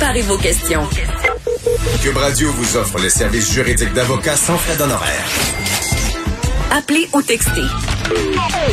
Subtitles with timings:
[0.00, 0.80] Préparez vos questions.
[2.02, 5.28] Cube Radio vous offre les services juridiques d'avocats sans frais d'honoraires.
[6.70, 7.66] Appelez ou textez.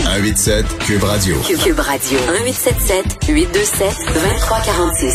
[0.04, 1.36] 187 Cube Radio.
[1.42, 2.18] Cube Radio.
[2.18, 5.14] 1877 827 2346.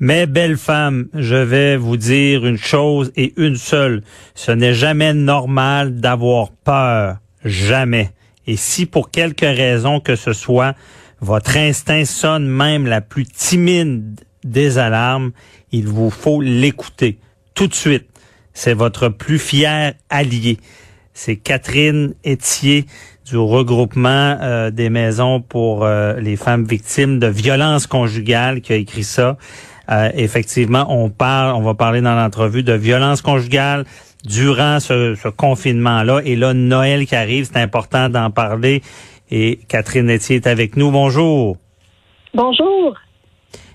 [0.00, 4.02] Mais belle femme, je vais vous dire une chose et une seule.
[4.34, 7.18] Ce n'est jamais normal d'avoir peur.
[7.44, 8.10] Jamais.
[8.48, 10.74] Et si pour quelque raison que ce soit,
[11.24, 15.32] votre instinct sonne même la plus timide des alarmes,
[15.72, 17.18] il vous faut l'écouter
[17.54, 18.06] tout de suite.
[18.52, 20.58] C'est votre plus fier allié.
[21.14, 22.84] C'est Catherine Etier
[23.24, 28.76] du regroupement euh, des maisons pour euh, les femmes victimes de violences conjugales qui a
[28.76, 29.38] écrit ça.
[29.90, 33.84] Euh, effectivement, on parle, on va parler dans l'entrevue de violences conjugales
[34.24, 36.20] durant ce, ce confinement-là.
[36.24, 38.82] Et là, Noël qui arrive, c'est important d'en parler.
[39.36, 40.92] Et Catherine Etier est avec nous.
[40.92, 41.56] Bonjour.
[42.34, 42.94] Bonjour.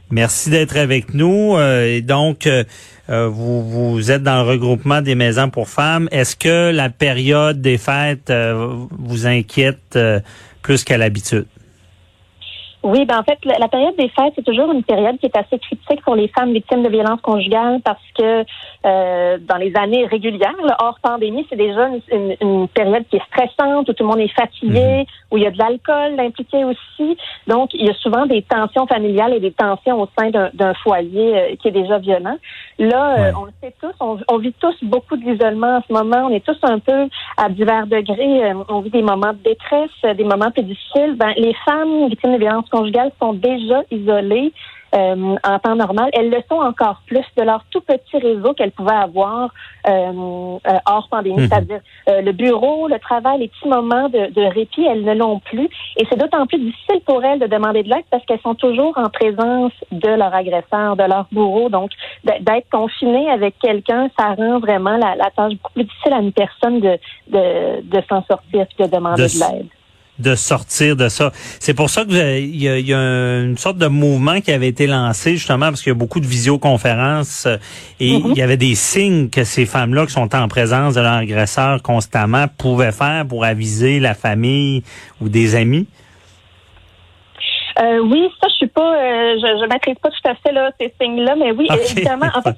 [0.10, 1.58] Merci d'être avec nous.
[1.58, 2.64] Euh, et donc, euh,
[3.10, 6.08] euh, vous, vous êtes dans le regroupement des maisons pour femmes.
[6.14, 10.00] Est-ce que la période des fêtes vous inquiète
[10.62, 11.46] plus qu'à l'habitude?
[12.82, 15.60] Oui, ben en fait, la, période des fêtes, c'est toujours une période qui est assez
[15.60, 18.46] critique pour les femmes victimes de violences conjugales parce que
[18.86, 23.94] euh, dans les années régulières, hors pandémie, c'est déjà une, période qui est stressante, où
[23.94, 25.06] tout le monde est fatigué, mhm.
[25.32, 27.18] où il y a de l'alcool impliqué aussi.
[27.48, 31.38] Donc, il y a souvent des tensions familiales et des tensions au sein d'un foyer
[31.38, 32.38] euh, qui est déjà violent.
[32.78, 36.28] Là, euh, on le sait tous, on, vit tous beaucoup d'isolement en ce moment.
[36.28, 38.54] On est tous un peu à divers degrés.
[38.70, 41.16] on vit des moments de détresse, des moments plus difficiles.
[41.18, 44.54] Ben, les femmes victimes de violences conjugales sont déjà isolées
[44.96, 46.10] euh, en temps normal.
[46.14, 49.54] Elles le sont encore plus de leur tout petit réseau qu'elles pouvaient avoir
[49.88, 51.48] euh, euh, hors pandémie, mhm.
[51.48, 55.70] c'est-à-dire le bureau, le travail, les petits moments de, de répit, elles ne l'ont plus.
[55.98, 58.98] Et c'est d'autant plus difficile pour elles de demander de l'aide parce qu'elles sont toujours
[58.98, 61.70] en présence de leur agresseur, de leur bourreau.
[61.70, 61.92] Donc,
[62.24, 66.34] d'être confinées avec quelqu'un, ça rend vraiment la, la, tâche beaucoup plus difficile à une
[66.34, 69.68] personne de, de, de s'en sortir et de demander de l'aide
[70.20, 71.32] de sortir de ça.
[71.60, 75.36] C'est pour ça que il y, a, une sorte de mouvement qui avait été lancé
[75.36, 77.58] justement parce qu'il y a beaucoup de visioconférences euh,
[78.00, 78.32] et mm-hmm.
[78.32, 81.82] il y avait des signes que ces femmes-là qui sont en présence de leur agresseur
[81.82, 84.84] constamment pouvaient faire pour aviser la famille
[85.22, 85.88] ou des amis.
[87.82, 90.70] Euh, oui, ça, je suis pas, euh, je, je maîtrise pas tout à fait là
[90.80, 92.28] ces signes-là, mais oui, évidemment.
[92.36, 92.58] En fait,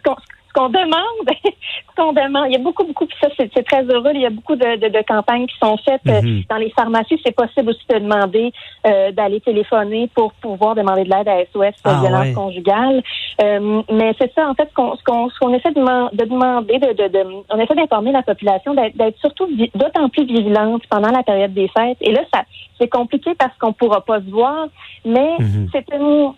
[0.51, 3.83] ce qu'on demande, ce qu'on demande, il y a beaucoup, beaucoup, puis ça, c'est très
[3.83, 4.11] heureux.
[4.13, 6.43] Il y a beaucoup de, de, de campagnes qui sont faites euh, mhm.
[6.49, 7.19] dans les pharmacies.
[7.25, 8.51] C'est possible aussi de demander
[8.85, 13.01] euh, d'aller téléphoner pour pouvoir demander de l'aide à SOS pour ah, violence conjugale.
[13.41, 14.95] Euh, mais c'est ça, en fait, ce qu'on
[15.29, 19.17] ce qu'on essaie de, de demander, de, de, de, on essaie d'informer la population d'être
[19.19, 21.97] surtout d'autant plus vigilante pendant la période des fêtes.
[22.01, 22.43] Et là, ça
[22.79, 24.67] c'est compliqué parce qu'on pourra pas se voir,
[25.05, 25.69] mais mhm.
[25.71, 26.33] c'est une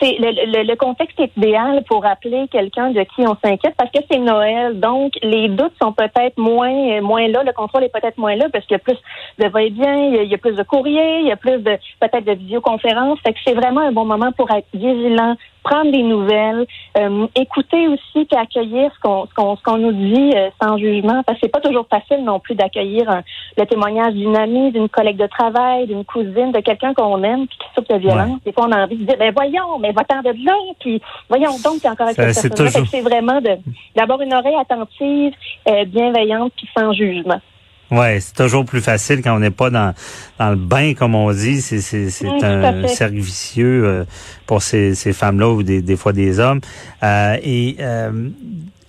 [0.00, 4.78] le, contexte est idéal pour appeler quelqu'un de qui on s'inquiète parce que c'est Noël.
[4.78, 7.42] Donc, les doutes sont peut-être moins moins là.
[7.42, 8.98] Le contrôle est peut-être moins là parce qu'il y a plus
[9.38, 12.32] de va-et-bien, il, y a plus de courrier, il y a plus de peut-être de
[12.32, 13.18] visioconférences.
[13.20, 15.36] Fait que c'est vraiment un bon moment pour être vigilant,
[15.68, 19.92] prendre des nouvelles, euh, écouter aussi et accueillir ce qu'on ce qu'on ce qu'on nous
[19.92, 23.22] dit euh, sans jugement parce que c'est pas toujours facile non plus d'accueillir
[23.56, 27.58] le témoignage d'une amie, d'une collègue de travail, d'une cousine, de quelqu'un qu'on aime puis
[27.58, 28.40] qui souffre de violence.
[28.44, 31.56] Des fois on a envie de dire ben voyons, mais va-t'en de là puis voyons
[31.62, 32.86] donc encore avec cette personne.
[32.86, 33.58] C'est vraiment de
[33.94, 35.34] d'avoir une oreille attentive,
[35.68, 37.40] euh, bienveillante puis sans jugement.
[37.90, 39.94] Ouais, c'est toujours plus facile quand on n'est pas dans,
[40.38, 41.62] dans le bain, comme on dit.
[41.62, 44.04] C'est, c'est, c'est un cercle vicieux euh,
[44.46, 46.60] pour ces, ces femmes-là ou des, des fois des hommes.
[47.02, 48.28] Euh, et euh,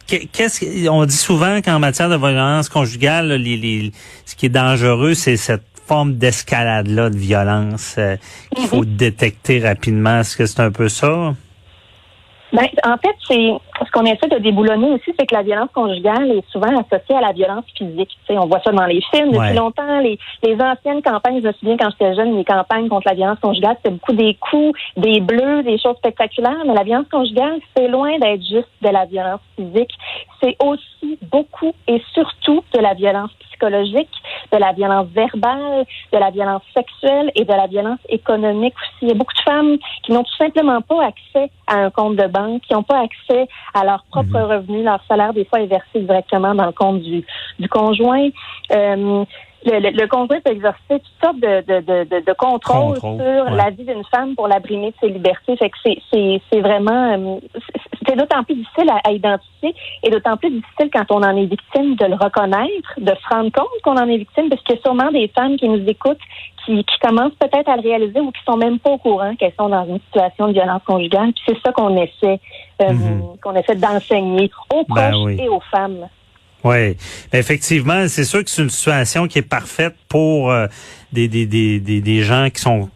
[0.08, 3.92] qu'est-ce on dit souvent qu'en matière de violence conjugale, les, les,
[4.26, 7.98] ce qui est dangereux, c'est cette forme d'escalade-là de violence
[8.54, 8.96] qu'il faut mhm.
[8.98, 10.20] détecter rapidement.
[10.20, 11.34] Est-ce que c'est un peu ça?
[12.52, 13.52] Ben, en fait, c'est
[13.86, 17.22] ce qu'on essaie de déboulonner aussi, c'est que la violence conjugale est souvent associée à
[17.22, 18.10] la violence physique.
[18.10, 20.00] Tu sais, on voit ça dans les films depuis longtemps.
[20.00, 23.40] Les, les anciennes campagnes, je me souviens quand j'étais jeune, les campagnes contre la violence
[23.40, 26.64] conjugale, c'était beaucoup des coups, des bleus, des choses spectaculaires.
[26.66, 29.92] Mais la violence conjugale, c'est loin d'être juste de la violence physique.
[30.42, 34.10] C'est aussi beaucoup et surtout de la violence psychologique,
[34.52, 39.00] de la violence verbale, de la violence sexuelle et de la violence économique aussi.
[39.04, 42.16] Il y a beaucoup de femmes qui n'ont tout simplement pas accès à un compte
[42.16, 44.52] de banque, qui n'ont pas accès à leur propre mhm.
[44.52, 44.84] revenu.
[44.84, 47.26] Leur salaire, des fois, est versé directement dans le compte du,
[47.60, 48.30] du conjoint.
[48.72, 49.26] Euh,
[49.66, 53.70] le, le, le, conjoint peut exercer toutes sortes de, de, de, de contrôle, sur la
[53.72, 55.58] vie d'une femme pour la brimer de ses libertés.
[55.58, 57.60] Fait que c'est, vraiment euh,
[58.08, 61.96] c'est d'autant plus difficile à, identifier et d'autant plus difficile quand on en est victime
[61.96, 64.82] de le reconnaître, de se rendre compte qu'on en est victime, parce qu'il y a
[64.82, 66.18] sûrement des femmes qui nous écoutent
[66.70, 69.54] qui, qui commencent peut-être à le réaliser ou qui sont même pas au courant qu'elles
[69.60, 71.32] sont dans une situation de violence conjugale.
[71.34, 72.40] Puis c'est ça qu'on essaie
[72.82, 73.38] euh, Mhm.
[73.42, 75.38] qu'on essaie d'enseigner aux Ben proches oui.
[75.42, 76.08] et aux femmes.
[76.64, 76.96] Oui,
[77.34, 80.68] effectivement, c'est sûr que c'est une situation qui est parfaite pour euh,
[81.14, 82.90] des, des, des, des, des gens qui sont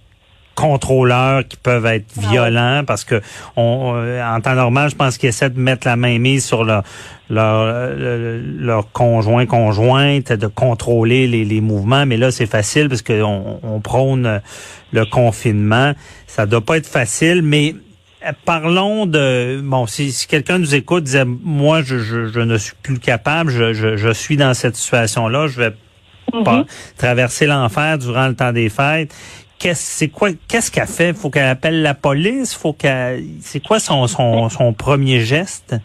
[0.55, 3.21] contrôleurs, qui peuvent être Ah violents, parce que
[3.55, 6.63] on, euh, en temps normal, je pense qu'ils essaient de mettre la main mise sur
[6.63, 6.83] leur
[7.29, 13.01] leur, euh, leur conjoint conjointe, de contrôler les, les mouvements, mais là c'est facile parce
[13.01, 14.39] qu'on on prône euh,
[14.91, 15.93] le confinement.
[16.27, 17.75] Ça doit pas être facile, mais
[18.45, 22.71] Parlons de bon si, si quelqu'un nous écoute disait moi je, je, je ne suis
[22.81, 25.73] plus capable je, je, je suis dans cette situation là je vais
[26.33, 26.43] Mhm.
[26.43, 26.65] pas
[26.97, 29.13] traverser l'enfer durant le temps des fêtes
[29.63, 31.13] qu'est-ce quoi qu'est-ce qu'elle fait?
[31.13, 32.53] Faut qu'elle appelle la police?
[32.53, 35.75] Faut qu'elle c'est quoi son, son son premier geste?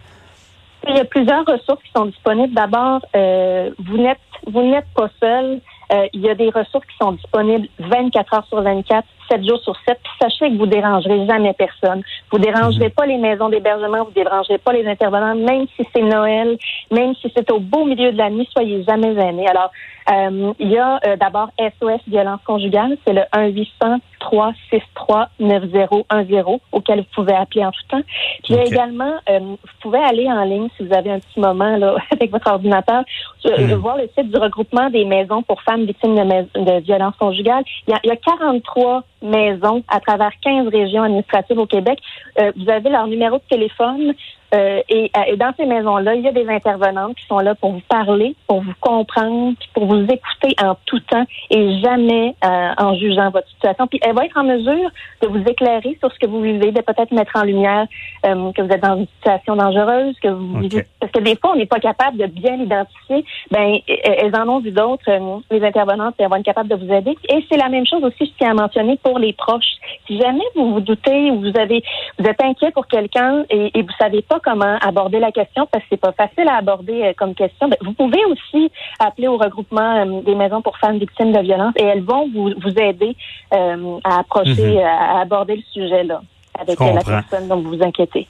[0.88, 2.54] Il y a plusieurs ressources qui sont disponibles.
[2.54, 5.60] D'abord, euh, vous n'êtes vous n'êtes pas seul.
[5.93, 9.61] Euh, il y a des ressources qui sont disponibles 24 heures sur 24, 7 jours
[9.61, 9.99] sur 7.
[10.02, 12.02] Puis sachez que vous dérangerez jamais personne.
[12.31, 16.58] Vous dérangerez pas les maisons d'hébergement, vous dérangerez pas les intervenants, même si c'est Noël,
[16.90, 19.49] même si c'est au beau milieu de la nuit, soyez jamais gênés.
[19.49, 19.70] Alors,
[20.11, 26.61] euh, il y a euh, d'abord SOS violence conjugale, c'est le 1 800 363 9010
[26.73, 28.03] auquel vous pouvez appeler en tout temps.
[28.44, 28.69] Puis il y a Ok.
[28.73, 32.31] également, euh, vous pouvez aller en ligne si vous avez un petit moment là avec
[32.31, 33.03] votre ordinateur,
[33.44, 33.75] Mhm.
[33.75, 37.65] voir le site du regroupement des maisons pour femmes victimes de, de violences conjugales.
[37.87, 41.99] Il y, a, il y a 43 maisons à travers 15 régions administratives au Québec.
[42.41, 44.14] Euh, vous avez leur numéro de téléphone.
[44.55, 47.73] Euh, et, et dans ces maisons-là, il y a des intervenantes qui sont là pour
[47.73, 52.95] vous parler, pour vous comprendre, pour vous écouter en tout temps et jamais euh, en
[52.95, 53.87] jugeant votre situation.
[53.87, 54.91] Puis elle va être en mesure
[55.23, 57.87] de vous éclairer sur ce que vous vivez, de peut-être mettre en lumière
[58.27, 61.53] euh, que vous êtes dans une situation dangereuse, que vous vivez parce que des fois,
[61.53, 63.25] on n'est pas capable de bien l'identifier.
[63.50, 66.75] Ben, e- elles en ont vu d'autres, euh, les intervenantes, elles vont être capables de
[66.75, 67.17] vous aider.
[67.29, 69.77] Et c'est la même chose aussi, je tiens à mentionner pour les proches.
[70.06, 71.83] Si jamais vous vous doutez ou vous avez,
[72.19, 75.82] vous êtes inquiet pour quelqu'un et, et vous savez pas comment aborder la question parce
[75.85, 79.96] que c'est pas facile à aborder euh, comme question, vous pouvez aussi appeler au regroupement
[80.05, 83.17] euh, des maisons pour femmes victimes de violence et elles vont vous, vous aider
[83.55, 84.79] euh, à approcher, Mhm.
[84.79, 86.23] à, à aborder le sujet là
[86.58, 88.26] avec la personne dont vous vous inquiétez.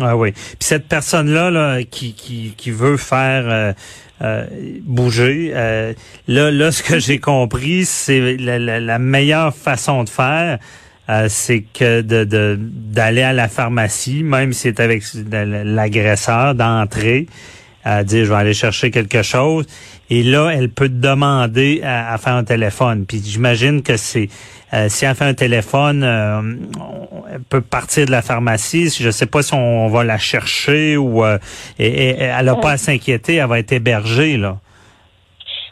[0.00, 0.32] Ah oui.
[0.32, 3.72] Puis cette personne-là là, qui, qui, qui veut faire euh,
[4.22, 4.46] euh,
[4.82, 5.92] bouger, euh,
[6.28, 10.58] là, là, ce que j'ai compris, c'est la, la, la meilleure façon de faire,
[11.12, 15.02] euh, c'est que de de- d'aller à la pharmacie, même si c'est avec
[15.64, 17.26] l'agresseur, d'entrer,
[17.84, 19.66] à dire je vais aller chercher quelque chose.
[20.10, 23.04] Et là, elle peut demander à, à faire un téléphone.
[23.06, 24.28] Puis j'imagine que c'est
[24.74, 26.40] euh, si elle fait un téléphone, euh,
[26.80, 28.94] on- elle peut partir de la pharmacie.
[29.00, 31.38] Je sais pas si on va la chercher ou euh,
[31.78, 34.58] et, et- elle a pas à s'inquiéter, elle va être hébergée là.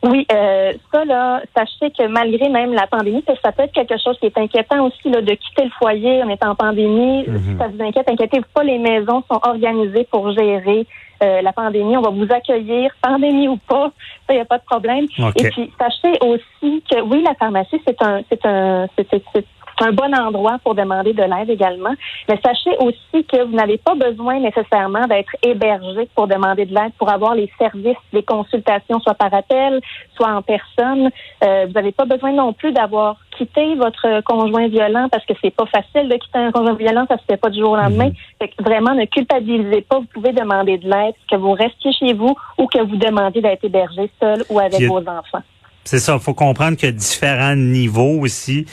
[0.02, 4.18] Oui, euh, ça là, sachez que malgré même la pandémie, ça peut être quelque chose
[4.18, 7.24] qui est inquiétant aussi là, de quitter le foyer en étant en pandémie.
[7.26, 7.38] Mhm.
[7.38, 10.86] Si ça vous inquiète, inquiétez-vous pas, les maisons sont organisées pour gérer
[11.22, 11.98] euh, la pandémie.
[11.98, 13.92] On va vous accueillir, pandémie ou pas,
[14.26, 15.06] ça y a pas de problème.
[15.36, 19.46] Et puis sachez aussi que oui, la pharmacie c'est un c'est un c'est
[19.80, 21.94] c'est- un bon endroit pour demander de l'aide également.
[22.28, 26.92] Mais sachez aussi que vous n'avez pas besoin nécessairement d'être hébergé pour demander de l'aide,
[26.98, 29.80] pour avoir les services, les consultations, soit par appel,
[30.16, 31.10] soit en personne.
[31.44, 35.54] Euh, vous n'avez pas besoin non plus d'avoir quitté votre conjoint violent parce que c'est
[35.54, 38.10] pas facile de quitter un conjoint violent, ça se fait pas du jour au lendemain.
[38.38, 39.98] Fait que vraiment, ne culpabilisez pas.
[39.98, 43.64] Vous pouvez demander de l'aide, que vous restiez chez vous ou que vous demandiez d'être
[43.64, 45.42] hébergé seul ou avec vos enfants.
[45.84, 48.66] C'est ça, faut comprendre qu'il y a différents niveaux aussi.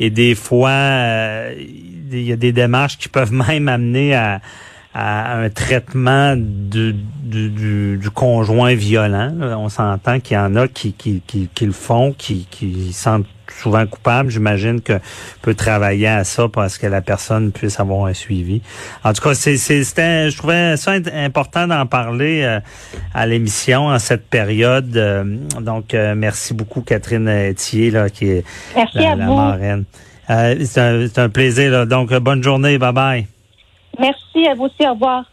[0.00, 4.40] Et des fois, euh, il y a des démarches qui peuvent même amener à,
[4.96, 9.32] un traitement du, du, du- du conjoint violent.
[9.58, 11.20] On s'entend qu'il y en a qui, qui,
[11.66, 14.30] le font, qui, qui se sentent souvent coupables.
[14.30, 15.00] J'imagine que
[15.42, 18.62] peut travailler à ça parce que la personne puisse avoir un suivi.
[19.02, 22.60] En tout cas, c'est, c'est, c'était, je trouvais ça important d'en parler euh,
[23.14, 24.96] à l'émission en cette période.
[24.96, 25.24] Euh,
[25.60, 29.36] donc, euh, merci beaucoup Catherine Thier, là, qui est Merci la, à la vous.
[29.36, 29.84] marraine.
[30.30, 31.70] Euh, c'est, un, c'est un plaisir.
[31.70, 31.86] Là.
[31.86, 32.78] Donc, euh, bonne journée.
[32.78, 33.26] Bye bye.
[34.00, 34.86] Merci à vous aussi.
[34.88, 35.24] Au revoir.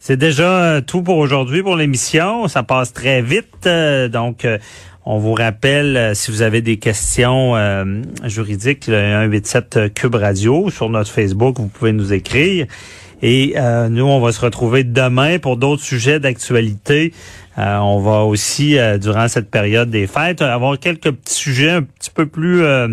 [0.00, 2.48] C'est déjà euh, tout pour aujourd'hui pour l'émission.
[2.48, 3.66] Ça passe très vite.
[3.66, 4.58] euh, donc, euh,
[5.10, 10.68] on vous rappelle, euh, si vous avez des questions euh, juridiques, le 187 Cube Radio
[10.68, 12.66] sur notre Facebook, vous pouvez nous écrire.
[13.22, 17.14] Et euh, nous, on va se retrouver demain pour d'autres sujets d'actualité.
[17.56, 21.82] Euh, on va aussi, euh, durant cette période des fêtes, avoir quelques petits sujets un
[21.82, 22.88] petit peu plus euh,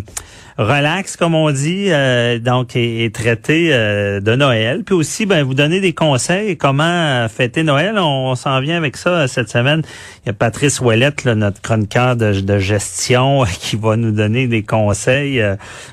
[0.58, 4.84] relax, comme on dit, euh, donc et, traiter de Noël.
[4.84, 7.98] Puis aussi, ben, vous donner des conseils comment fêter Noël.
[7.98, 9.82] On, s'en vient avec ça cette semaine.
[10.24, 14.64] Il y a Patrice Ouellette, notre chroniqueur de, de, gestion, qui va nous donner des
[14.64, 15.42] conseils.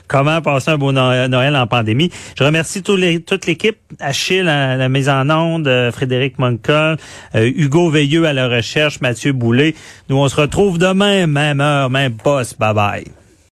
[0.08, 2.10] comment passer un beau Noël en pandémie.
[2.38, 3.78] Je remercie tous les, toute l'équipe.
[4.00, 6.96] Achille à la mise en onde, Frédéric Moncol,
[7.34, 9.74] Hugo Veilleux à la recherche, Mathieu Boulet.
[10.08, 12.58] Nous, on se retrouve demain, même heure, même poste.
[12.58, 13.21] Bye bye.